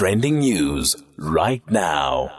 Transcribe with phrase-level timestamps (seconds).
[0.00, 2.30] Trending news right now.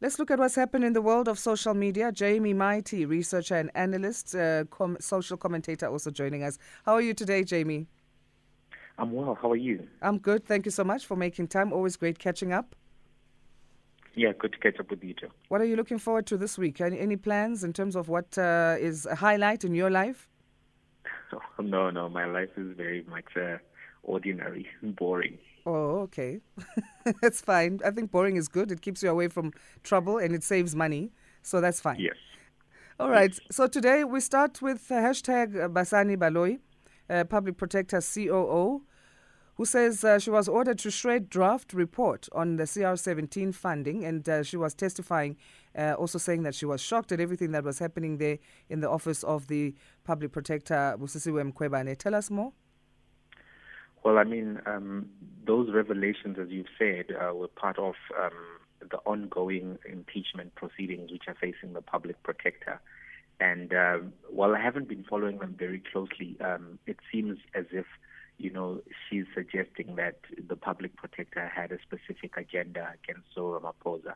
[0.00, 2.12] Let's look at what's happened in the world of social media.
[2.12, 6.56] Jamie Mighti, researcher and analyst, uh, com- social commentator, also joining us.
[6.86, 7.88] How are you today, Jamie?
[8.96, 9.36] I'm well.
[9.42, 9.88] How are you?
[10.00, 10.44] I'm good.
[10.44, 11.72] Thank you so much for making time.
[11.72, 12.76] Always great catching up.
[14.14, 15.30] Yeah, good to catch up with you too.
[15.48, 16.80] What are you looking forward to this week?
[16.80, 20.28] Any, any plans in terms of what uh, is a highlight in your life?
[21.58, 23.56] no, no, my life is very much uh,
[24.04, 25.38] ordinary, and boring.
[25.66, 26.40] Oh, okay.
[27.22, 27.80] that's fine.
[27.84, 28.70] I think boring is good.
[28.72, 31.12] It keeps you away from trouble and it saves money.
[31.42, 32.00] So that's fine.
[32.00, 32.16] Yes.
[32.98, 33.38] All right.
[33.50, 36.58] So today we start with uh, hashtag Basani Baloyi,
[37.08, 38.82] uh, public protector COO,
[39.54, 44.04] who says uh, she was ordered to shred draft report on the CR17 funding.
[44.04, 45.36] And uh, she was testifying,
[45.76, 48.38] uh, also saying that she was shocked at everything that was happening there
[48.68, 49.74] in the office of the
[50.04, 51.96] public protector, Busisiwe Mkhwebane.
[51.98, 52.52] Tell us more.
[54.02, 55.10] Well, I mean, um,
[55.46, 58.32] those revelations, as you've said, uh, were part of um,
[58.90, 62.80] the ongoing impeachment proceedings which are facing the public protector.
[63.40, 67.86] And uh, while I haven't been following them very closely, um, it seems as if,
[68.38, 74.14] you know, she's suggesting that the public protector had a specific agenda against Cyril Ramaphosa.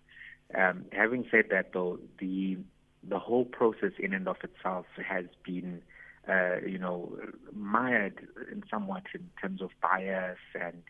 [0.55, 2.59] Um, having said that, though, the
[3.07, 5.83] the whole process in and of itself has been
[6.29, 7.17] uh, you know,
[7.53, 10.83] mired in somewhat in terms of bias and,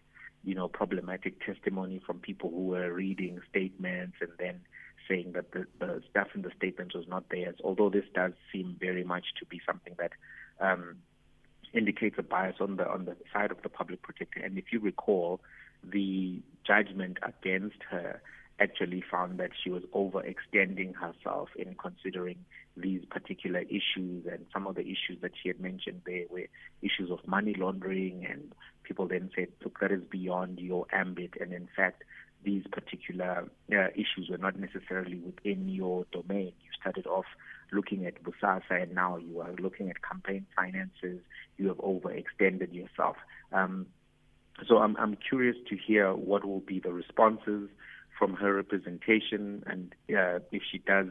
[0.44, 4.60] you know, problematic testimony from people who were reading statements and then
[5.08, 8.76] saying that the, the stuff in the statements was not theirs, although this does seem
[8.80, 10.12] very much to be something that
[10.60, 10.96] um,
[11.72, 14.40] indicates a bias on the on the side of the public protector.
[14.40, 15.40] And if you recall,
[15.82, 18.22] the judgment against her
[18.60, 22.38] actually found that she was overextending herself in considering
[22.76, 24.26] these particular issues.
[24.30, 26.46] And some of the issues that she had mentioned there were
[26.82, 28.52] issues of money laundering and
[28.84, 31.34] people then said look that is beyond your ambit.
[31.40, 32.04] And in fact
[32.44, 36.52] these particular uh, issues were not necessarily within your domain.
[36.62, 37.24] You started off
[37.72, 41.20] looking at Bosasa and now you are looking at campaign finances.
[41.56, 43.16] You have overextended yourself.
[43.52, 43.86] Um,
[44.68, 47.68] so I'm, I'm curious to hear what will be the responses
[48.18, 51.08] from her representation and uh, if she does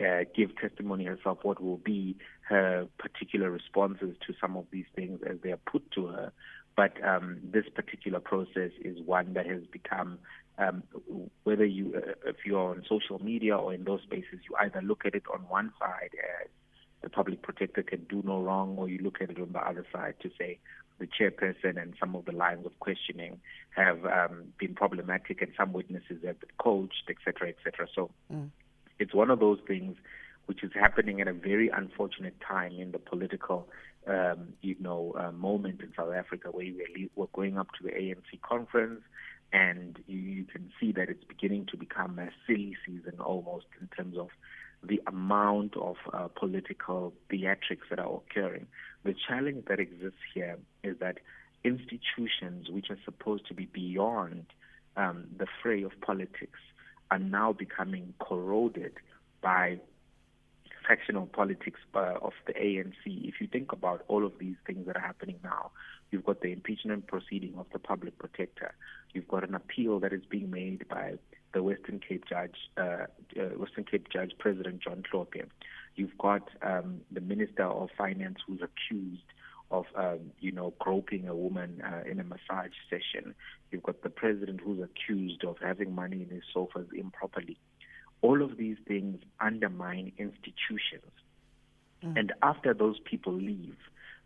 [0.00, 2.16] uh, give testimony herself, what will be
[2.48, 6.32] her particular responses to some of these things as they are put to her.
[6.76, 10.18] But um, this particular process is one that has become,
[10.58, 10.82] um,
[11.44, 14.82] whether you, uh, if you are on social media or in those spaces, you either
[14.82, 16.10] look at it on one side
[16.42, 16.48] as
[17.02, 19.86] the public protector can do no wrong, or you look at it on the other
[19.92, 20.58] side to say
[20.98, 23.40] the chairperson and some of the lines of questioning
[23.74, 27.86] have um, been problematic, and some witnesses have been coached, etc., etc.
[27.94, 28.48] So mm.
[28.98, 29.96] it's one of those things
[30.46, 33.68] which is happening at a very unfortunate time in the political,
[34.06, 37.90] um, you know, uh, moment in South Africa, where we're, we're going up to the
[37.90, 39.02] ANC conference,
[39.52, 43.88] and you, you can see that it's beginning to become a silly season almost in
[43.88, 44.28] terms of
[44.82, 48.66] the amount of uh, political theatrics that are occurring.
[49.06, 51.18] The challenge that exists here is that
[51.62, 54.46] institutions which are supposed to be beyond
[54.96, 56.58] um, the fray of politics
[57.12, 58.94] are now becoming corroded
[59.40, 59.78] by
[60.88, 62.94] factional politics uh, of the ANC.
[63.04, 65.70] If you think about all of these things that are happening now,
[66.10, 68.74] you've got the impeachment proceeding of the public protector,
[69.14, 71.14] you've got an appeal that is being made by
[71.54, 73.06] the Western Cape judge, uh,
[73.38, 75.46] uh, Western Cape judge President John Hlophe.
[75.96, 79.22] You've got um, the Minister of Finance who's accused
[79.70, 83.34] of, um, you know, groping a woman uh, in a massage session.
[83.70, 87.58] You've got the president who's accused of having money in his sofas improperly.
[88.22, 91.12] All of these things undermine institutions.
[92.04, 92.18] Mm.
[92.18, 93.76] And after those people leave,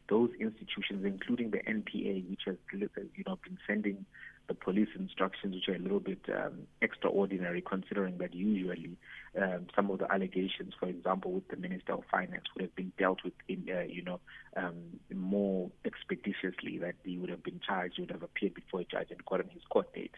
[0.08, 4.04] those institutions, including the NPA, which has you know been sending
[4.50, 8.96] the police instructions, which are a little bit um, extraordinary, considering that usually
[9.40, 12.90] um, some of the allegations, for example, with the Minister of Finance, would have been
[12.98, 14.18] dealt with in, uh, you know,
[14.56, 14.74] um,
[15.14, 16.78] more expeditiously.
[16.78, 19.48] That he would have been charged, he would have appeared before a judge and gotten
[19.50, 20.16] his court date.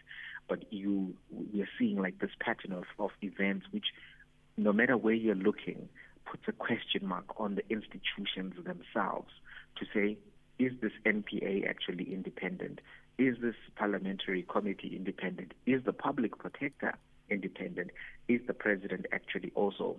[0.49, 3.85] But you, we are seeing like this pattern of, of events, which,
[4.57, 5.89] no matter where you're looking,
[6.25, 9.29] puts a question mark on the institutions themselves
[9.77, 10.17] to say,
[10.57, 12.79] is this NPA actually independent?
[13.17, 15.53] Is this parliamentary committee independent?
[15.65, 16.93] Is the public protector
[17.29, 17.91] independent?
[18.27, 19.97] Is the president actually also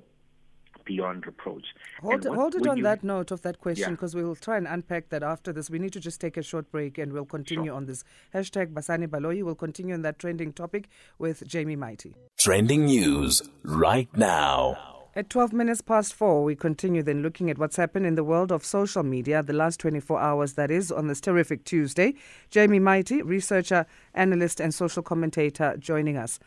[0.84, 1.64] beyond reproach.
[2.00, 4.20] Hold, what, hold it on you, that note of that question because yeah.
[4.20, 5.70] we will try and unpack that after this.
[5.70, 7.74] We need to just take a short break and we'll continue sure.
[7.74, 8.04] on this.
[8.34, 10.88] Hashtag Basani Baloyi will continue on that trending topic
[11.18, 12.14] with Jamie Mighti.
[12.38, 14.93] Trending news right now.
[15.16, 18.50] At 12 minutes past four, we continue then looking at what's happened in the world
[18.50, 22.14] of social media the last 24 hours, that is, on this terrific Tuesday.
[22.50, 26.40] Jamie Mighti, researcher, analyst, and social commentator, joining us.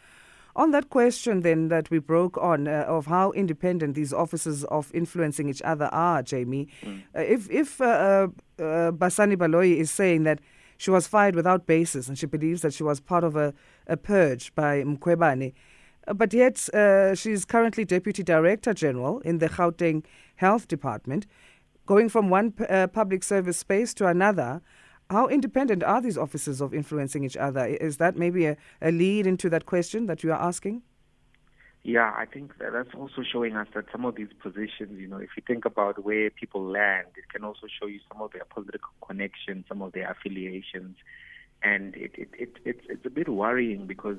[0.58, 4.92] On that question, then, that we broke on uh, of how independent these offices of
[4.94, 7.04] influencing each other are, Jamie, mm.
[7.16, 8.28] uh, if, if uh,
[8.60, 10.40] uh, Basani Baloyi is saying that
[10.76, 13.54] she was fired without basis and she believes that she was part of a,
[13.88, 15.54] a purge by Mkhwebane,
[16.14, 20.04] but yet, uh, she's currently Deputy Director General in the Gauteng
[20.36, 21.28] Health Department.
[21.86, 24.62] Going from one uh, public service space to another,
[25.10, 27.66] how independent are these offices of influencing each other?
[27.66, 30.82] Is that maybe a, a lead into that question that you are asking?
[31.84, 35.18] Yeah, I think that that's also showing us that some of these positions, you know,
[35.18, 38.44] if you think about where people land, it can also show you some of their
[38.44, 40.98] political connections, some of their affiliations.
[41.64, 44.18] And it, it, it, it's, it's a bit worrying because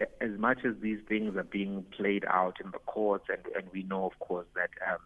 [0.00, 3.82] as much as these things are being played out in the courts, and, and we
[3.84, 4.98] know, of course, that um,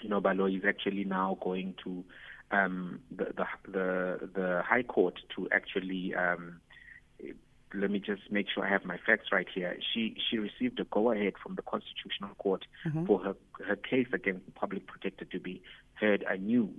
[0.00, 2.04] you know Baloyi is actually now going to
[2.50, 6.14] um, the, the the the High Court to actually.
[6.14, 6.60] Um,
[7.72, 9.76] let me just make sure I have my facts right here.
[9.94, 13.06] She she received a go ahead from the Constitutional Court mm-hmm.
[13.06, 15.62] for her her case against the public protector to be
[15.94, 16.72] heard anew.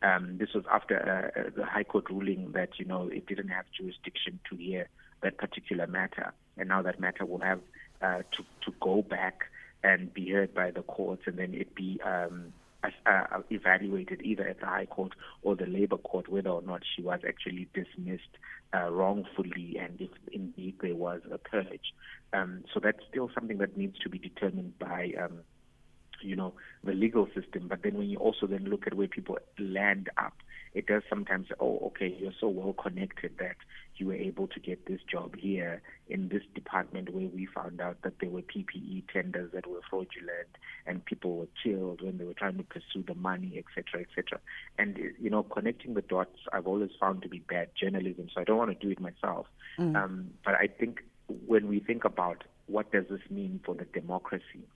[0.00, 0.96] Um, this was after
[1.36, 4.88] uh, uh, the High Court ruling that you know it didn't have jurisdiction to hear
[5.22, 7.60] that particular matter and now that matter will have
[8.02, 9.44] uh, to to go back
[9.82, 12.52] and be heard by the courts, and then it be um,
[12.84, 15.12] uh, evaluated either at the High Court
[15.42, 18.38] or the Labour Court whether or not she was actually dismissed
[18.74, 21.94] uh, wrongfully, and if indeed there was a purge.
[22.32, 25.12] Um, so that's still something that needs to be determined by.
[25.20, 25.40] Um,
[26.20, 26.52] you know
[26.84, 30.34] the legal system but then when you also then look at where people land up
[30.74, 33.56] it does sometimes oh okay you're so well connected that
[33.96, 38.00] you were able to get this job here in this department where we found out
[38.02, 40.48] that there were PPE tenders that were fraudulent
[40.86, 44.40] and people were killed when they were trying to pursue the money, etc., etc.
[44.78, 48.28] And you know, connecting the dots, I've always found to be bad journalism.
[48.34, 49.46] So I don't want to do it myself.
[49.78, 49.96] Mm.
[49.96, 51.00] Um, but I think
[51.46, 54.66] when we think about what does this mean for the democracy,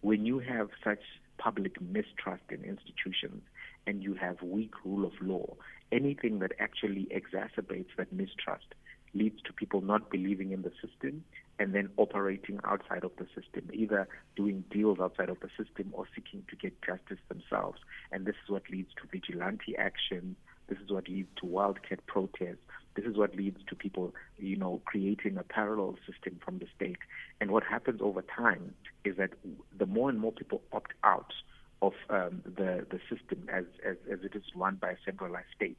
[0.00, 1.02] when you have such
[1.38, 3.42] public mistrust in institutions
[3.86, 5.54] and you have weak rule of law,
[5.92, 8.74] anything that actually exacerbates that mistrust
[9.14, 11.24] leads to people not believing in the system
[11.58, 14.06] and then operating outside of the system, either
[14.36, 17.78] doing deals outside of the system or seeking to get justice themselves.
[18.12, 20.36] And this is what leads to vigilante action.
[20.68, 22.58] This is what leads to wildcat protests.
[22.98, 26.98] This is what leads to people, you know, creating a parallel system from the state.
[27.40, 28.74] And what happens over time
[29.04, 29.30] is that
[29.78, 31.32] the more and more people opt out
[31.80, 35.78] of um, the the system as, as as it is run by a centralized state,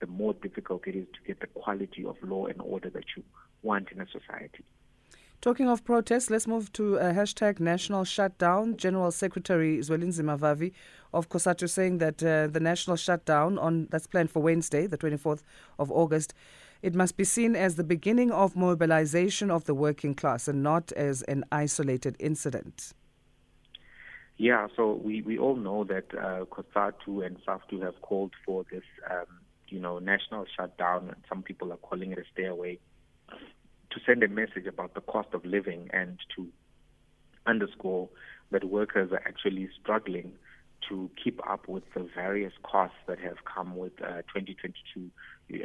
[0.00, 3.22] the more difficult it is to get the quality of law and order that you
[3.62, 4.62] want in a society.
[5.40, 8.76] Talking of protests, let's move to a hashtag national shutdown.
[8.76, 10.72] General Secretary Zwelinzima Vavi
[11.12, 15.42] of COSATU saying that uh, the national shutdown on that's planned for Wednesday, the 24th
[15.78, 16.34] of August,
[16.82, 20.92] it must be seen as the beginning of mobilization of the working class and not
[20.92, 22.92] as an isolated incident.
[24.36, 28.84] Yeah, so we, we all know that uh, COSATU and SAFTU have called for this,
[29.10, 29.26] um,
[29.66, 32.78] you know, national shutdown, and some people are calling it a stay away
[33.90, 36.46] to send a message about the cost of living and to
[37.46, 38.08] underscore
[38.50, 40.32] that workers are actually struggling
[40.88, 45.10] to keep up with the various costs that have come with uh, 2022.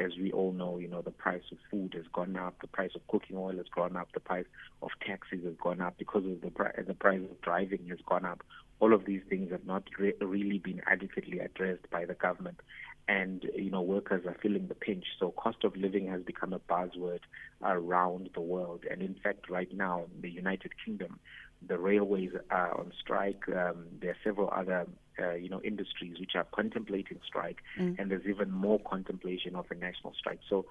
[0.01, 2.92] As we all know, you know, the price of food has gone up, the price
[2.95, 4.45] of cooking oil has gone up, the price
[4.81, 6.52] of taxis has gone up because of the,
[6.87, 8.44] the price of driving has gone up.
[8.80, 12.59] All of these things have not re- really been adequately addressed by the government
[13.07, 15.06] and you know workers are feeling the pinch.
[15.19, 17.19] So cost of living has become a buzzword
[17.61, 21.19] around the world, and in fact, right now in the United Kingdom,
[21.68, 23.44] the railways are on strike.
[23.49, 24.87] Um, there are several other
[25.19, 27.97] uh, you know industries which are contemplating strike, mm.
[27.99, 30.39] and there's even more contemplation of a national strike.
[30.49, 30.65] So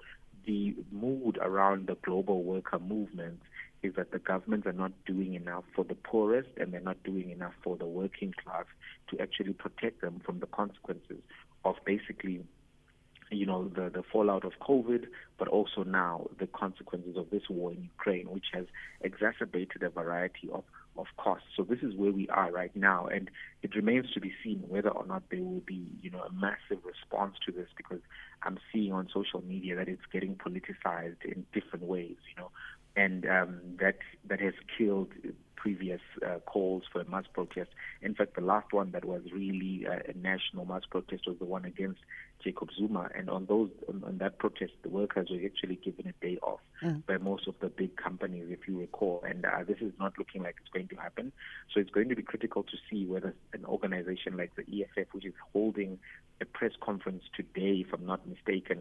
[0.45, 3.39] the mood around the global worker movement
[3.81, 7.29] is that the governments are not doing enough for the poorest and they're not doing
[7.31, 8.65] enough for the working class
[9.09, 11.21] to actually protect them from the consequences
[11.65, 12.43] of basically
[13.31, 15.05] you know the the fallout of COVID,
[15.37, 18.65] but also now the consequences of this war in Ukraine, which has
[19.01, 20.63] exacerbated a variety of
[20.97, 21.47] of costs.
[21.55, 23.29] So this is where we are right now, and
[23.61, 26.83] it remains to be seen whether or not there will be you know a massive
[26.85, 28.01] response to this, because
[28.43, 32.51] I'm seeing on social media that it's getting politicized in different ways, you know,
[32.95, 33.97] and um, that
[34.27, 35.09] that has killed
[35.63, 37.69] previous uh, calls for a mass protest.
[38.01, 41.45] In fact, the last one that was really uh, a national mass protest was the
[41.45, 42.01] one against
[42.43, 46.25] Jacob Zuma, and on those on, on that protest, the workers were actually given a
[46.25, 47.01] day off mm.
[47.05, 48.47] by most of the big companies.
[48.49, 51.31] If you recall, and uh, this is not looking like it's going to happen.
[51.73, 55.25] So it's going to be critical to see whether an organization like the EFF, which
[55.25, 55.97] is holding
[56.41, 58.79] a press conference today, if I'm not mistaken,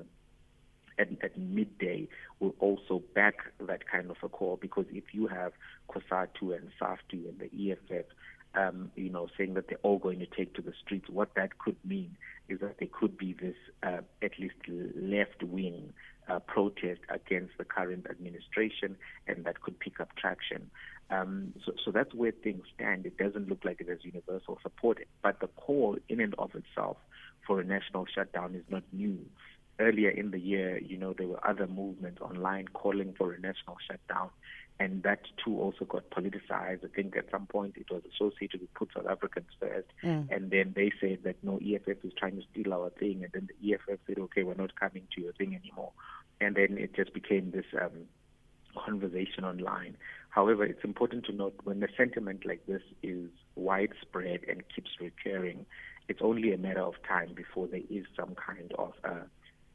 [0.98, 2.08] at, at, midday
[2.40, 5.52] will also back that kind of a call because if you have
[5.88, 8.06] COSATU and SAFTU and the EFF
[8.54, 11.58] um, you know, saying that they're all going to take to the streets, what that
[11.58, 12.16] could mean
[12.48, 15.92] is that there could be this uh, at least left wing
[16.28, 18.96] uh, protest against the current administration,
[19.26, 20.70] and that could pick up traction.
[21.10, 23.06] Um, so, so that's where things stand.
[23.06, 26.98] It doesn't look like there's universal support, but the call in and of itself
[27.46, 29.18] for a national shutdown is not new
[29.82, 33.76] earlier in the year, you know, there were other movements online calling for a national
[33.88, 34.30] shutdown
[34.82, 36.84] and that too also got politicized.
[36.84, 40.28] I think at some point it was associated with Put South Africans First, mm.
[40.30, 43.48] and then they said that no, EFF is trying to steal our thing, and then
[43.48, 45.92] the EFF said, okay, we're not coming to your thing anymore,
[46.40, 48.06] and then it just became this um,
[48.76, 49.96] conversation online.
[50.30, 55.66] However, it's important to note when a sentiment like this is widespread and keeps recurring,
[56.08, 59.26] it's only a matter of time before there is some kind of uh,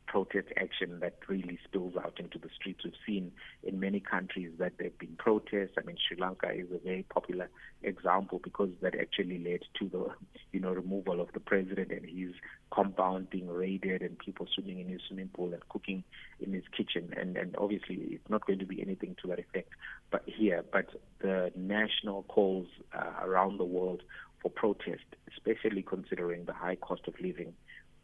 [0.07, 2.83] protest action that really spills out into the streets.
[2.83, 3.31] We've seen
[3.63, 5.73] in many countries that there have been protests.
[5.77, 7.49] I mean, Sri Lanka is a very popular
[7.83, 10.07] example because that actually led to the,
[10.51, 12.33] you know, removal of the president and his
[12.71, 16.03] compound being raided and people swimming in his swimming pool and cooking
[16.39, 17.13] in his kitchen.
[17.15, 19.69] And, and obviously, it's not going to be anything to that effect.
[20.09, 20.87] But here, but
[21.19, 24.03] the national calls uh, around the world
[24.41, 25.03] for protest,
[25.35, 27.53] especially considering the high cost of living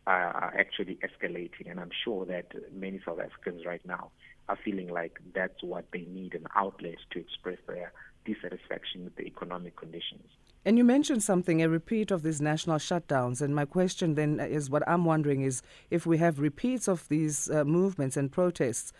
[0.05, 1.69] are actually escalating.
[1.69, 4.11] And I'm sure that many South Africans right now
[4.49, 7.93] are feeling like that's what they need an outlet to express their
[8.25, 10.23] dissatisfaction with the economic conditions.
[10.65, 13.41] And you mentioned something, a repeat of these national shutdowns.
[13.41, 17.49] And my question then is what I'm wondering is if we have repeats of these
[17.49, 18.93] uh, movements and protests,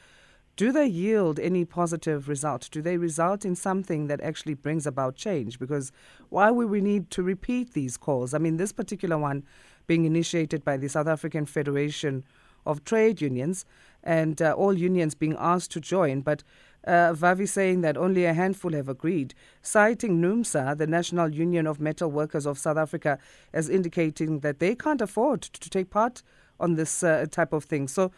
[0.56, 2.70] do they yield any positive result?
[2.72, 5.58] Do they result in something that actually brings about change?
[5.58, 5.92] Because
[6.30, 8.34] why would we need to repeat these calls?
[8.34, 9.44] I mean, this particular one
[9.88, 12.24] being initiated by the South African Federation
[12.66, 13.66] of Trade Unions,
[14.04, 16.22] and uh, all unions being asked to join.
[16.22, 16.44] But
[16.86, 21.80] uh, Vavi saying that only a handful have agreed, citing NUMSA, the National Union of
[21.80, 23.18] Metal Workers of South Africa,
[23.54, 26.22] as indicating that they can't afford to take part
[26.60, 27.88] on this uh, type of thing.
[27.88, 28.12] So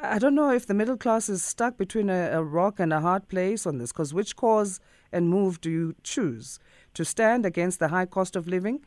[0.00, 3.00] I don't know if the middle class is stuck between a, a rock and a
[3.00, 4.80] hard place on this, because which cause
[5.12, 6.58] and move do you choose?
[6.94, 8.84] To stand against the high cost of living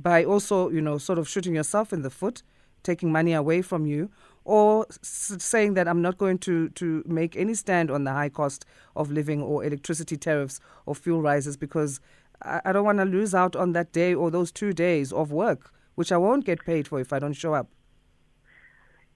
[0.00, 2.42] by also, you know, sort of shooting yourself in the foot,
[2.82, 4.10] taking money away from you,
[4.44, 8.28] or s- saying that I'm not going to, to make any stand on the high
[8.28, 12.00] cost of living or electricity tariffs or fuel rises because
[12.42, 15.32] I, I don't want to lose out on that day or those two days of
[15.32, 17.68] work, which I won't get paid for if I don't show up.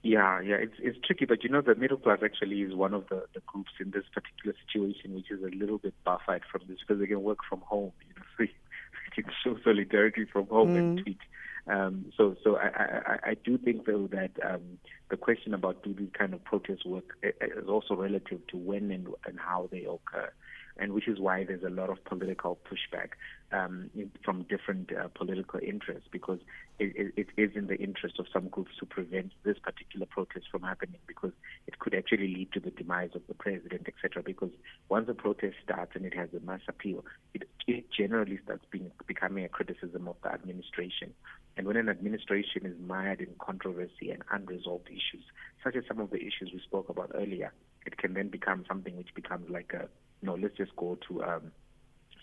[0.03, 3.07] Yeah, yeah, it's it's tricky, but you know the middle class actually is one of
[3.09, 6.79] the, the groups in this particular situation which is a little bit buffered from this
[6.79, 7.93] because they can work from home.
[8.09, 10.77] You know, so can show solidarity from home mm.
[10.77, 11.19] and tweet.
[11.65, 14.79] Um, so, so I, I, I do think though that um,
[15.09, 19.07] the question about do these kind of protests work is also relative to when and,
[19.25, 20.29] and how they occur
[20.77, 23.09] and which is why there's a lot of political pushback
[23.51, 23.89] um,
[24.23, 26.39] from different uh, political interests because
[26.79, 30.63] it, it is in the interest of some groups to prevent this particular protest from
[30.63, 31.31] happening because
[31.67, 34.23] it could actually lead to the demise of the president, etc.
[34.23, 34.49] Because
[34.89, 38.91] once a protest starts and it has a mass appeal, it, it generally starts being,
[39.05, 41.13] becoming a criticism of the administration.
[41.55, 45.23] And when an administration is mired in controversy and unresolved issues,
[45.63, 47.53] such as some of the issues we spoke about earlier,
[47.85, 49.87] it can then become something which becomes like a
[50.23, 51.51] no, let's just go to um,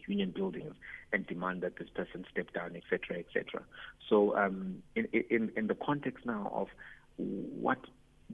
[0.06, 0.74] union buildings
[1.12, 3.62] and demand that this person step down, etc., etc.
[4.08, 6.68] So, um, in, in in the context now of
[7.16, 7.78] what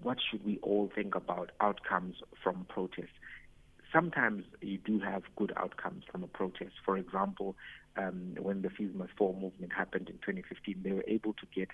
[0.02, 3.18] what should we all think about outcomes from protests?
[3.92, 6.72] Sometimes you do have good outcomes from a protest.
[6.84, 7.56] For example,
[7.96, 11.70] um, when the Fees Must Fall movement happened in 2015, they were able to get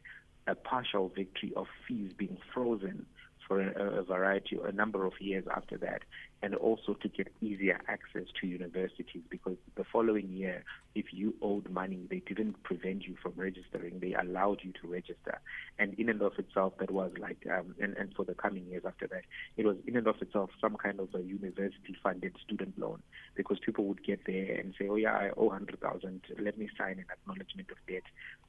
[0.46, 3.06] a partial victory of fees being frozen
[3.46, 6.02] for a, a, variety, a number of years after that,
[6.42, 11.70] and also to get easier access to universities because the following year, if you owed
[11.70, 15.40] money, they didn't prevent you from registering, they allowed you to register.
[15.78, 18.82] And in and of itself, that was like, um, and, and for the coming years
[18.84, 19.22] after that,
[19.56, 23.00] it was in and of itself some kind of a university funded student loan
[23.36, 26.98] because people would get there and say, oh yeah, I owe 100,000, let me sign
[26.98, 28.02] an acknowledgement of debt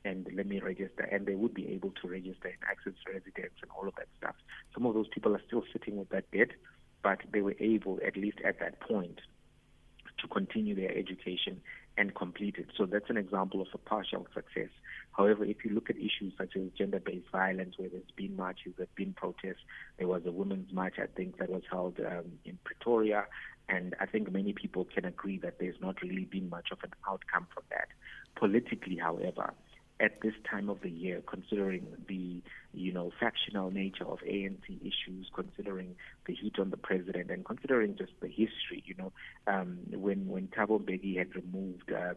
[0.03, 1.03] and let me register.
[1.03, 4.35] And they would be able to register and access residence and all of that stuff.
[4.73, 6.49] Some of those people are still sitting with that debt
[7.03, 9.19] but they were able, at least at that point,
[10.19, 11.61] to continue their education
[11.97, 12.67] and complete it.
[12.75, 14.69] So that's an example of a partial success.
[15.11, 18.89] However, if you look at issues such as gender-based violence, where there's been marches, there's
[18.95, 19.61] been protests,
[19.99, 23.25] there was a women's march, I think, that was held um, in Pretoria,
[23.69, 26.91] And I think many people can agree that there's not really been much of an
[27.07, 27.87] outcome from that.
[28.35, 29.53] Politically, however,
[29.99, 32.41] at this time of the year, considering the
[32.73, 35.95] you know factional nature of ANC issues, considering
[36.25, 39.11] the heat on the president, and considering just the history, you know,
[39.47, 42.15] um, when when Thabo Mbeki had removed um,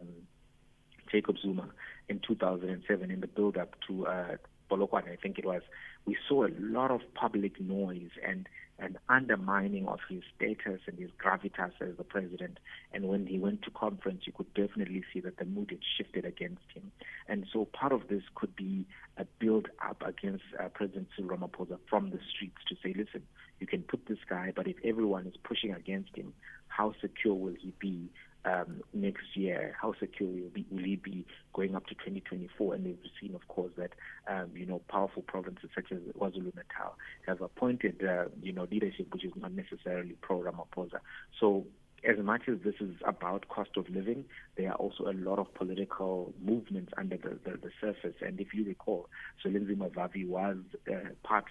[1.11, 1.69] Jacob Zuma
[2.09, 4.35] in 2007 in the build-up to uh,
[4.69, 5.61] Polokwane, I think it was,
[6.05, 8.47] we saw a lot of public noise and
[8.79, 12.59] an undermining of his status and his gravitas as the president.
[12.93, 16.25] And when he went to conference, you could definitely see that the mood had shifted
[16.25, 16.91] against him.
[17.27, 18.85] And so part of this could be
[19.17, 23.23] a build up against uh, President Cyril Ramaphosa from the streets to say, listen,
[23.59, 26.33] you can put this guy, but if everyone is pushing against him,
[26.67, 28.09] how secure will he be
[28.45, 29.75] um, next year?
[29.81, 32.75] How secure will, be, will he be going up to 2024?
[32.75, 33.91] And we've seen, of course, that
[34.27, 39.07] um, you know powerful provinces such as KwaZulu Natal have appointed uh, you know leadership
[39.13, 40.99] which is not necessarily pro Ramaphosa.
[41.39, 41.65] So
[42.07, 44.25] as much as this is about cost of living,
[44.55, 48.15] there are also a lot of political movements under the, the, the surface.
[48.21, 49.09] And if you recall,
[49.43, 50.57] Zwelinzima Vavi was
[50.89, 51.45] uh, part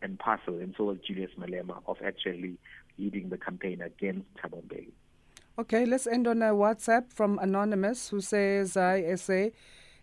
[0.00, 2.56] and parcel, and so was Julius Malema, of actually
[2.98, 4.92] leading the campaign against Thabo Mbeki.
[5.60, 9.50] Okay, let's end on a WhatsApp from Anonymous who says, I say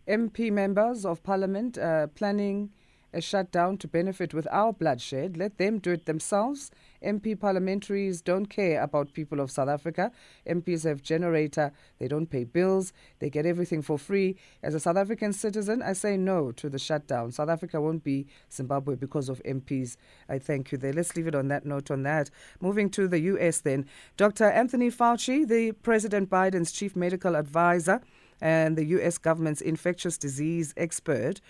[0.06, 2.72] MP members of Parliament uh, planning
[3.14, 5.38] a shutdown to benefit with our bloodshed.
[5.38, 6.72] Let them do it themselves.
[7.04, 10.12] MP parliamentaries don't care about people of South Africa.
[10.48, 14.36] MPs have generator, they don't pay bills, they get everything for free.
[14.64, 17.32] As a South African citizen, I say no to the shutdown.
[17.32, 19.98] South Africa won't be Zimbabwe because of MPs.
[20.28, 20.94] I thank you there.
[20.94, 22.32] Let's leave it on that note on that.
[22.60, 23.86] Moving to the US then.
[24.18, 24.46] Dr.
[24.46, 28.02] Anthony Fauci, the President Biden's chief medical advisor
[28.42, 31.42] and the US government's infectious disease expert,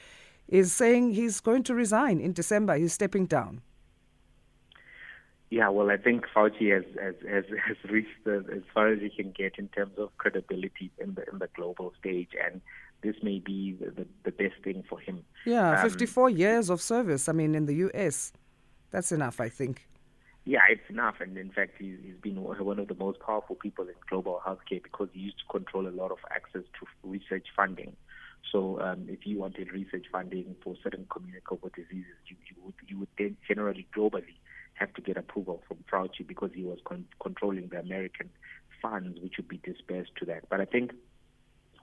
[0.48, 2.75] is saying he's going to resign in December.
[2.78, 3.62] He's stepping down.
[5.50, 9.10] Yeah, well, I think Fauci has has has, has reached the, as far as he
[9.10, 12.62] can get in terms of credibility in the in the global stage, and
[13.02, 15.24] this may be the, the, the best thing for him.
[15.46, 17.30] Yeah, um, 54 years of service.
[17.30, 18.34] I mean, in the U.S.,
[18.90, 19.88] that's enough, I think.
[20.46, 23.86] Yeah, it's enough, and in fact, he's, he's been one of the most powerful people
[23.86, 27.96] in global healthcare because he used to control a lot of access to research funding.
[28.51, 33.00] So um, if you wanted research funding for certain communicable diseases, you, you would you
[33.00, 34.36] would then generally globally
[34.75, 38.29] have to get approval from Fauci because he was con- controlling the American
[38.81, 40.48] funds which would be dispersed to that.
[40.50, 40.92] But I think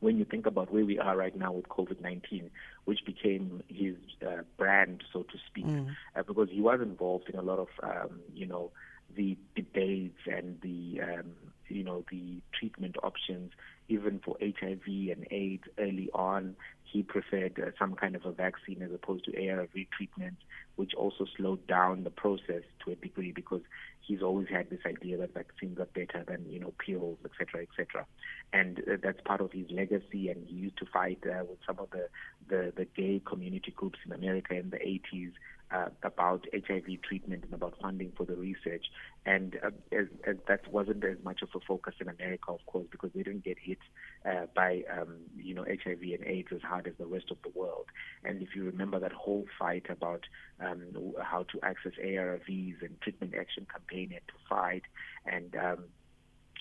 [0.01, 2.51] when you think about where we are right now with COVID-19,
[2.85, 3.94] which became his
[4.27, 5.88] uh, brand, so to speak, mm.
[6.16, 8.72] uh, because he was involved in a lot of, um, you know,
[9.16, 11.33] the debates and the, um,
[11.68, 13.53] you know, the treatment options,
[13.88, 16.57] even for HIV and AIDS early on
[16.92, 20.37] he preferred uh, some kind of a vaccine as opposed to ARV treatment,
[20.77, 23.62] which also slowed down the process to a degree because
[24.03, 28.07] he's always had this idea that vaccines are better than you know pills, etc., etc.
[28.53, 30.29] And uh, that's part of his legacy.
[30.29, 32.09] And he used to fight uh, with some of the,
[32.48, 35.33] the the gay community groups in America in the 80s
[35.72, 38.87] uh, about HIV treatment and about funding for the research.
[39.24, 42.87] And uh, as, as that wasn't as much of a focus in America, of course,
[42.90, 43.78] because they didn't get hit
[44.24, 47.58] uh, by um, you know HIV and AIDS as hard as the rest of the
[47.58, 47.87] world.
[48.24, 50.24] And if you remember that whole fight about
[50.61, 50.82] um,
[51.22, 54.82] how to access ARVs and treatment action campaign and to fight
[55.26, 55.85] and um,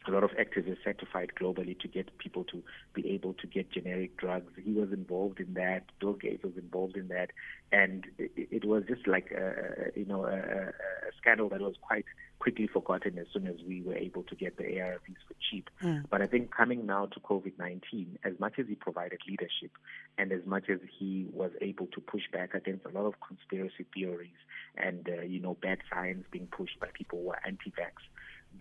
[0.07, 3.47] a lot of activists had to fight globally to get people to be able to
[3.47, 4.51] get generic drugs.
[4.63, 5.83] He was involved in that.
[5.99, 7.31] Bill Gates was involved in that,
[7.71, 12.05] and it, it was just like a, you know a, a scandal that was quite
[12.39, 15.69] quickly forgotten as soon as we were able to get the ARVs for cheap.
[15.83, 16.05] Mm.
[16.09, 19.71] But I think coming now to COVID-19, as much as he provided leadership,
[20.17, 23.85] and as much as he was able to push back against a lot of conspiracy
[23.93, 24.39] theories
[24.75, 27.93] and uh, you know bad science being pushed by people who are anti-vax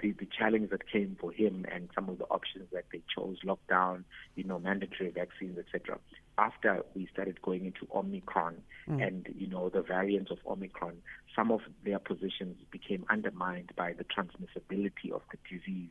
[0.01, 3.39] the, the challenge that came for him and some of the options that they chose,
[3.45, 4.05] lockdown,
[4.37, 5.99] you know, mandatory vaccines, etc.
[6.39, 8.57] After we started going into Omicron
[8.89, 9.07] mm.
[9.07, 10.97] and, you know, the variants of Omicron,
[11.35, 15.91] some of their positions became undermined by the transmissibility of the disease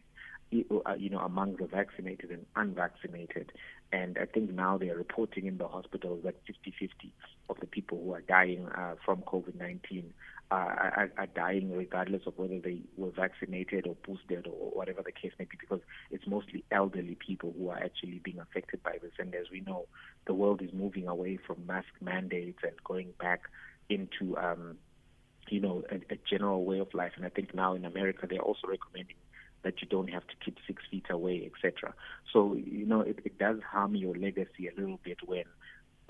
[0.52, 3.52] you know, among the vaccinated and unvaccinated.
[3.92, 7.12] And I think now they are reporting in the hospitals that 50-50
[7.50, 10.06] of the people who are dying uh, from COVID-19
[10.52, 15.32] are, are, dying regardless of whether they were vaccinated or boosted or whatever the case
[15.38, 19.12] may be, because it's mostly elderly people who are actually being affected by this.
[19.20, 19.86] And as we know,
[20.26, 23.42] the world is moving away from mask mandates and going back
[23.90, 24.78] into, um,
[25.50, 27.12] you know, a, a general way of life.
[27.16, 29.18] And I think now in America, they're also recommending
[29.64, 31.94] that you don't have to keep six feet away, etc.
[32.32, 35.44] So, you know, it, it does harm your legacy a little bit when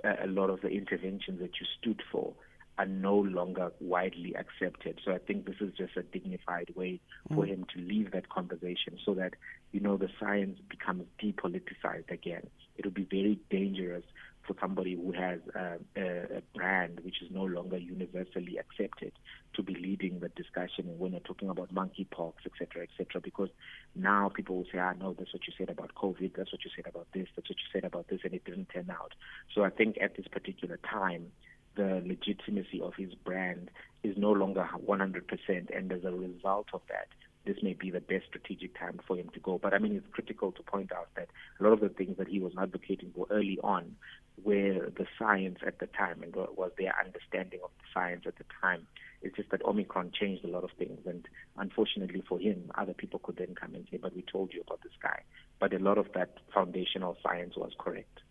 [0.03, 2.33] uh, a lot of the interventions that you stood for
[2.77, 5.01] are no longer widely accepted.
[5.03, 7.35] So I think this is just a dignified way mm.
[7.35, 9.33] for him to leave that conversation so that,
[9.73, 12.47] you know, the science becomes depoliticized again.
[12.77, 14.05] It would be very dangerous
[14.49, 19.12] for somebody who has a, a, brand which is no longer universally accepted
[19.53, 23.49] to be leading the discussion when you're talking about monkeypox, et cetera, et cetera, because
[23.95, 26.71] now people will say, ah, no, that's what you said about COVID, that's what you
[26.75, 29.13] said about this, that's what you said about this, and it didn't turn out.
[29.53, 31.27] So I think at this particular time,
[31.75, 33.69] the legitimacy of his brand
[34.03, 37.07] is no longer 100%, and as a result of that,
[37.45, 39.57] this may be the best strategic time for him to go.
[39.57, 42.27] But I mean, it's critical to point out that a lot of the things that
[42.27, 43.95] he was advocating for early on
[44.43, 48.38] were the science at the time and what was their understanding of the science at
[48.38, 48.88] the time.
[49.21, 53.19] It's just that Omicron changed a lot of things, and unfortunately for him, other people
[53.19, 55.23] could then come and say, "But we told you about this guy."
[55.60, 58.21] But a lot of that foundational science was correct.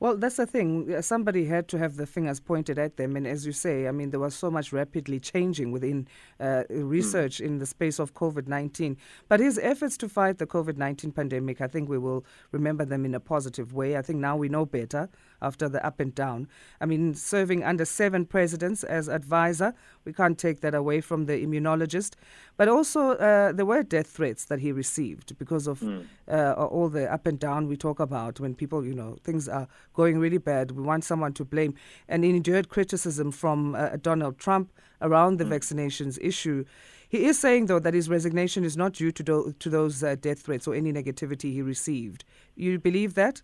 [0.00, 1.02] Well, that's the thing.
[1.02, 3.16] Somebody had to have the fingers pointed at them.
[3.16, 6.06] And as you say, I mean, there was so much rapidly changing within
[6.38, 7.46] uh, research mm.
[7.46, 8.96] in the space of COVID 19.
[9.28, 13.04] But his efforts to fight the COVID 19 pandemic, I think we will remember them
[13.04, 13.96] in a positive way.
[13.96, 15.08] I think now we know better
[15.40, 16.48] after the up and down.
[16.80, 19.74] I mean, serving under seven presidents as advisor,
[20.04, 22.14] we can't take that away from the immunologist.
[22.56, 26.06] But also, uh, there were death threats that he received because of mm.
[26.30, 29.68] uh, all the up and down we talk about when people, you know, things are
[29.94, 30.72] going really bad.
[30.72, 31.74] We want someone to blame.
[32.08, 35.50] And he endured criticism from uh, Donald Trump around the mm.
[35.50, 36.64] vaccinations issue.
[37.08, 40.16] He is saying, though, that his resignation is not due to, do- to those uh,
[40.20, 42.24] death threats or any negativity he received.
[42.54, 43.40] You believe that?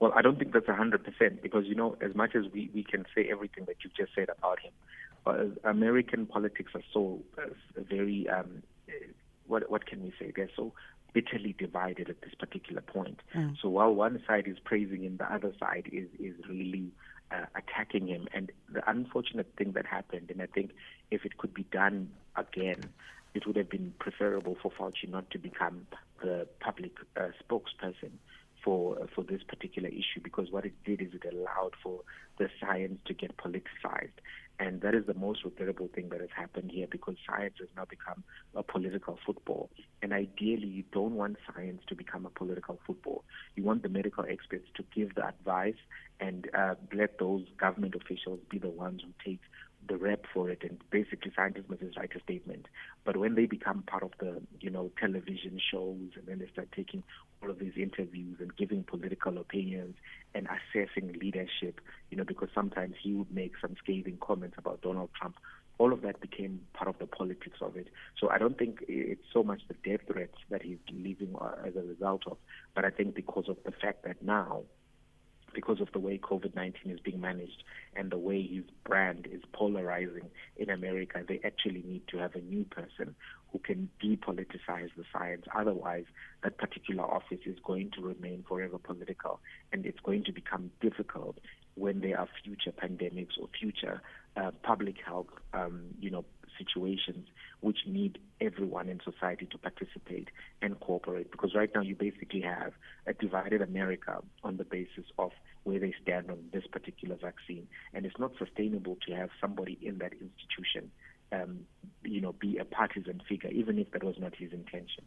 [0.00, 3.04] Well, I don't think that's 100% because, you know, as much as we, we can
[3.14, 4.72] say everything that you just said about him,
[5.26, 8.62] uh, American politics are so uh, very, um,
[9.46, 10.32] what, what can we say?
[10.34, 10.72] They're so
[11.12, 13.20] bitterly divided at this particular point.
[13.34, 13.56] Mm.
[13.60, 16.92] So while one side is praising him, the other side is is really
[17.30, 18.28] uh, attacking him.
[18.32, 20.72] And the unfortunate thing that happened, and I think
[21.10, 22.90] if it could be done again,
[23.34, 25.86] it would have been preferable for Fauci not to become
[26.22, 28.12] the public uh, spokesperson
[28.62, 32.00] for uh, for this particular issue because what it did is it allowed for
[32.38, 32.48] the
[32.80, 34.20] science to get politicized
[34.60, 37.86] and that is the most regrettable thing that has happened here because science has now
[37.86, 38.22] become
[38.54, 39.70] a political football.
[40.02, 43.24] And ideally, you don't want science to become a political football.
[43.56, 45.80] You want the medical experts to give the advice
[46.20, 49.40] and uh, let those government officials be the ones who take
[49.88, 52.66] the rep for it and basically scientists must just write a statement.
[53.04, 56.68] But when they become part of the, you know, television shows and then they start
[56.76, 57.02] taking
[57.42, 59.96] all of these interviews and giving political opinions
[60.34, 65.10] and assessing leadership, you know, because sometimes he would make some scathing comments about Donald
[65.18, 65.36] Trump.
[65.78, 67.88] All of that became part of the politics of it.
[68.18, 71.74] So I don't think it's so much the death threats that he's leaving uh, as
[71.76, 72.36] a result of,
[72.74, 74.62] but I think because of the fact that now
[75.54, 79.42] because of the way COVID 19 is being managed and the way his brand is
[79.52, 83.14] polarizing in America, they actually need to have a new person
[83.52, 85.44] who can depoliticize the science.
[85.54, 86.04] Otherwise,
[86.42, 89.40] that particular office is going to remain forever political
[89.72, 91.38] and it's going to become difficult
[91.74, 94.02] when there are future pandemics or future
[94.36, 96.24] uh, public health, um, you know,
[96.58, 97.28] situations
[97.60, 100.28] which need everyone in society to participate
[100.62, 101.30] and cooperate.
[101.30, 102.72] Because right now you basically have
[103.06, 105.32] a divided America on the basis of
[105.64, 107.66] where they stand on this particular vaccine.
[107.92, 110.90] And it's not sustainable to have somebody in that institution,
[111.32, 111.60] um,
[112.02, 115.04] you know, be a partisan figure, even if that was not his intention.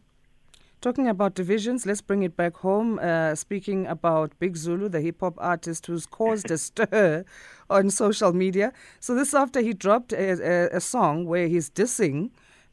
[0.83, 2.99] Talking about divisions, let's bring it back home.
[2.99, 7.23] Uh, speaking about Big Zulu, the hip hop artist who's caused a stir
[7.69, 8.73] on social media.
[8.99, 12.31] So, this after he dropped a, a, a song where he's dissing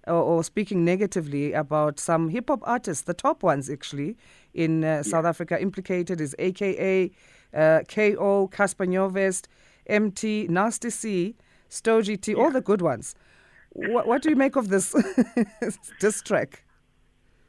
[0.08, 4.16] or, or, speaking negatively about some hip hop artists, the top ones actually
[4.54, 5.02] in uh, yeah.
[5.02, 7.12] South Africa implicated is AKA,
[7.54, 9.46] uh, KO, Cassper Nyovest,
[9.86, 11.36] MT, Nasty C,
[11.68, 12.38] Stogie T, yeah.
[12.38, 13.14] all the good ones.
[13.70, 14.96] What, what do you make of this
[16.00, 16.64] diss track?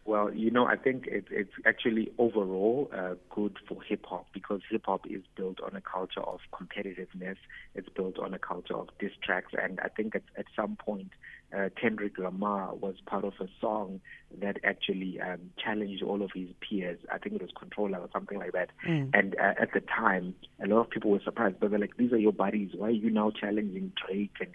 [0.04, 4.62] Well, you know, I think it, it's actually overall uh, good for hip hop because
[4.70, 7.36] hip hop is built on a culture of competitiveness.
[7.76, 11.10] It's built on a culture of diss tracks, and I think at, at some point,
[11.56, 14.00] uh, Kendrick Lamar was part of a song
[14.40, 16.98] that actually um, challenged all of his peers.
[17.12, 18.70] I think it was Controller or something like that.
[18.88, 19.12] Mm.
[19.14, 20.34] And uh, at the time,
[20.64, 21.58] a lot of people were surprised.
[21.60, 22.72] But they're like, "These are your buddies.
[22.76, 24.50] Why are you now challenging Drake and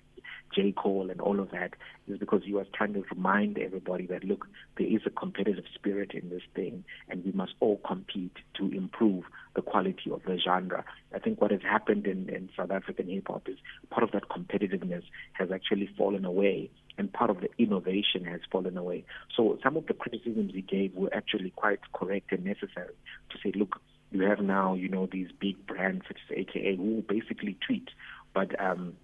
[0.55, 0.73] J.
[0.73, 1.75] Cole and all of that
[2.09, 4.47] is because he was trying to remind everybody that, look,
[4.79, 9.25] there is a competitive spirit in this thing and we must all compete to improve
[9.55, 10.85] the quality of the genre.
[11.15, 13.57] I think what has happened in, in South African hip hop is
[13.91, 18.77] part of that competitiveness has actually fallen away and part of the innovation has fallen
[18.77, 19.05] away.
[19.37, 22.95] So some of the criticisms he gave were actually quite correct and necessary
[23.31, 23.81] to say, look,
[24.11, 27.89] you have now, you know, these big brands such as AKA who basically tweet,
[28.33, 28.95] but um,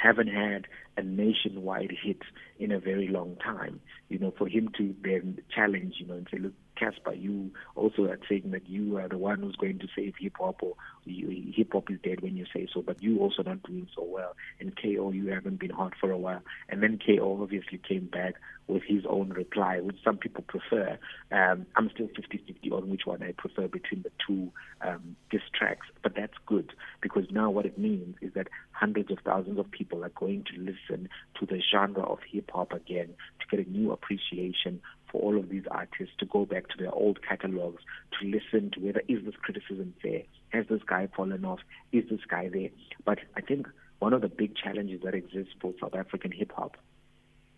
[0.00, 2.22] haven't had a nationwide hit
[2.58, 3.80] in a very long time.
[4.08, 8.04] You know, for him to then challenge, you know, and say, look, Cassper, you also
[8.04, 10.74] are saying that you are the one who's going to save hip hop, or
[11.06, 14.34] hip hop is dead when you say so, but you also not doing so well.
[14.58, 16.42] And KO, you haven't been hot for a while.
[16.68, 18.34] And then KO obviously came back
[18.70, 20.98] with his own reply, which some people prefer.
[21.32, 25.86] Um, I'm still 50-50 on which one I prefer between the two um, diss tracks,
[26.02, 30.04] but that's good because now what it means is that hundreds of thousands of people
[30.04, 33.08] are going to listen to the genre of hip hop again
[33.40, 36.92] to get a new appreciation for all of these artists to go back to their
[36.92, 37.82] old catalogs
[38.18, 40.22] to listen to whether is this criticism fair?
[40.50, 41.60] Has this guy fallen off?
[41.92, 42.70] Is this guy there?
[43.04, 43.66] But I think
[43.98, 46.76] one of the big challenges that exists for South African hip hop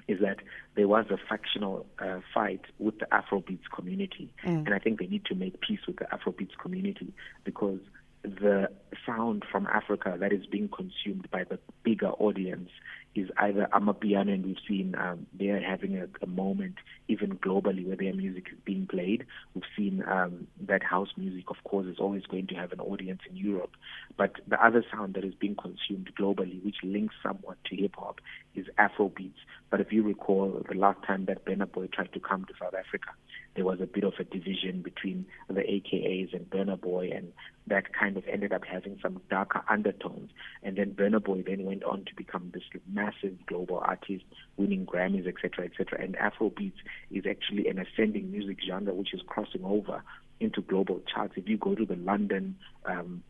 [0.09, 0.39] is that
[0.75, 4.67] there was a factional uh, fight with the Afrobeats community, mm.
[4.67, 7.13] and I think they need to make peace with the Afrobeats community
[7.45, 7.79] because
[8.23, 8.69] the
[9.05, 12.71] sound from Africa that is being consumed by the bigger audience
[13.15, 16.77] is either Amapiano, and we've seen um, they're having a, a, moment
[17.09, 19.27] even globally where their music is being played.
[19.55, 23.21] We've seen um, that house music, of course, is always going to have an audience
[23.29, 23.73] in Europe.
[24.17, 28.21] But the other sound that is being consumed globally, which links somewhat to hip hop,
[28.55, 29.39] is Afro beats.
[29.71, 32.75] But if you recall, the last time that Burna Boy tried to come to South
[32.75, 33.11] Africa,
[33.55, 37.33] there was a bit of a division between the AKAs and Burna Boy, and
[37.67, 40.31] that kind of ended up having some darker undertones.
[40.63, 44.25] And then Burna Boy then went on to become this massive global artist,
[44.57, 46.01] winning Grammys, etc., etc.
[46.03, 50.03] And Afrobeats is actually an ascending music genre which is crossing over
[50.41, 51.35] into global charts.
[51.37, 53.23] If you go to the London um,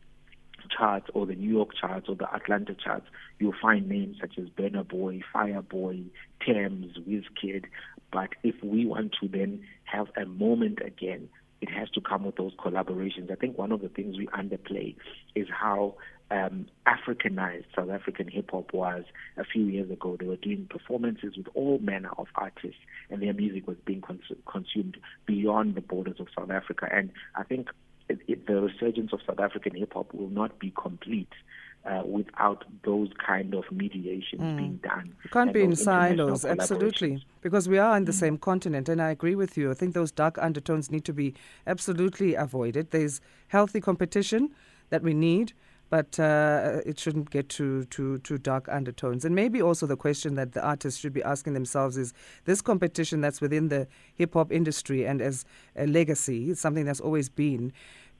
[0.69, 3.07] charts or the New York charts or the Atlanta charts,
[3.39, 6.05] you'll find names such as Burna Boy, Fireboy,
[6.45, 7.65] Tems, Wizkid.
[8.13, 11.27] But if we want to then have a moment again
[11.63, 13.31] it has to come with those collaborations.
[13.31, 14.97] I think one of the things we underplay
[15.33, 15.95] is how
[16.29, 19.05] um, Africanized South African hip hop was
[19.37, 20.17] a few years ago.
[20.19, 24.37] They were doing performances with all manner of artists, and their music was being cons-
[24.45, 26.89] consumed beyond the borders of South Africa.
[26.91, 27.69] And I think
[28.09, 31.31] it, it, the resurgence of South African hip hop will not be complete
[31.85, 34.57] uh, without those kind of mediations mm.
[34.57, 35.13] being done.
[35.23, 38.19] You can't be in silos, absolutely, because we are in the mm.
[38.19, 39.71] same continent, and I agree with you.
[39.71, 41.33] I think those dark undertones need to be
[41.67, 42.91] absolutely avoided.
[42.91, 44.51] There's healthy competition
[44.89, 45.53] that we need.
[45.89, 49.25] But uh, it shouldn't get to, to, to dark undertones.
[49.25, 52.15] And maybe also the question that the artists should be asking themselves is
[52.45, 57.29] this competition that's within the hip hop industry and as a legacy, something that's always
[57.29, 57.71] been,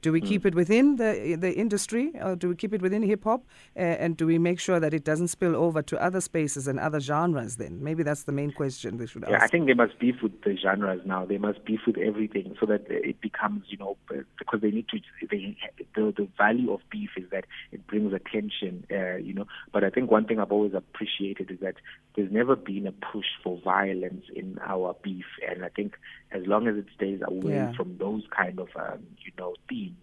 [0.04, 0.48] do we keep mm.
[0.48, 1.10] it within the
[1.46, 3.40] the industry, or do we keep it within hip hop,
[3.74, 6.78] uh, and do we make sure that it doesn't spill over to other spaces and
[6.78, 7.56] other genres?
[7.56, 9.44] Then maybe that's the main question we should yeah, ask.
[9.44, 11.24] I think they must beef with the genres now.
[11.24, 13.96] They must beef with everything so that it becomes, you know,
[14.38, 15.00] because they need to.
[15.30, 15.56] They,
[15.96, 19.46] the the value of beef is that it brings attention, uh, you know.
[19.72, 21.76] But I think one thing I've always appreciated is that
[22.14, 25.94] there's never been a push for violence in our beef, and I think
[26.30, 27.72] as long as it stays away yeah.
[27.72, 29.93] from those kind of, um, you know, themes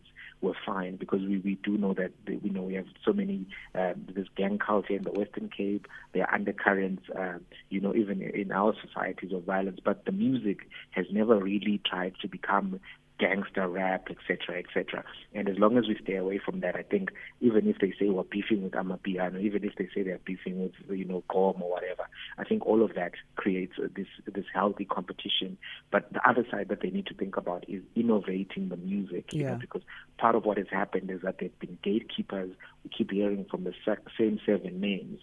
[0.41, 4.07] we're fine because we, we do know that we know we have so many um,
[4.13, 5.87] this gang culture in the Western Cape.
[6.13, 9.79] There are undercurrents, uh, you know, even in our societies of violence.
[9.83, 12.79] But the music has never really tried to become
[13.21, 15.03] gangster rap, etc., etc.
[15.35, 18.09] And as long as we stay away from that, I think even if they say
[18.09, 21.69] we're beefing with Amapiano, even if they say they're beefing with you know Gqom or
[21.69, 22.07] whatever,
[22.39, 25.57] I think all of that creates this this healthy competition.
[25.91, 29.51] But the other side that they need to think about is innovating the music, yeah.
[29.51, 29.83] know, because
[30.17, 32.51] part of what has happened is that they've been gatekeepers.
[32.83, 33.73] We keep hearing from the
[34.17, 35.19] same seven names,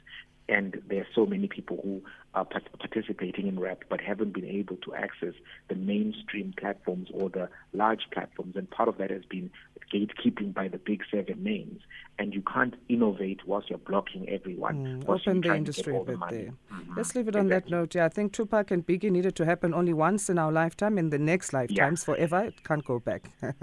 [0.48, 2.02] and there are so many people who
[2.34, 2.46] are
[2.78, 5.34] participating in rap but haven't been able to access
[5.68, 8.54] the mainstream platforms or the large platforms.
[8.56, 9.50] And part of that has been
[9.92, 11.82] gatekeeping by the big seven names.
[12.18, 15.02] And you can't innovate whilst you're blocking everyone.
[15.02, 16.52] Mm, open the industry a bit the there.
[16.72, 16.94] Mm-hmm.
[16.96, 17.70] let's leave it on exactly.
[17.70, 17.94] that note.
[17.94, 21.10] Yeah i think tupac and biggie needed to happen only once in our lifetime in
[21.10, 22.04] the next lifetimes yeah.
[22.14, 22.44] forever.
[22.44, 23.30] It can't go back.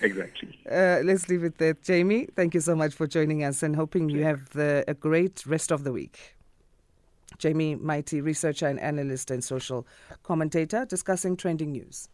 [0.00, 0.58] Exactly.
[0.70, 1.74] Uh, let's leave it there.
[1.74, 5.44] Jamie thank you so much for joining us and hoping you have the, a great
[5.46, 6.34] rest of the week
[7.44, 9.86] Jamie Mighti, researcher and analyst and social
[10.22, 12.08] commentator, discussing trending news.